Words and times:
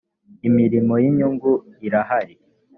imirimo 0.47 0.93
y 1.01 1.05
inyungu 1.09 1.51
irahari 1.85 2.35